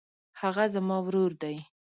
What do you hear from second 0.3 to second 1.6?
هغه زما ورور دی.